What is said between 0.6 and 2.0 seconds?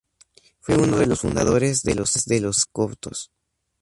Fue uno de los fundadores de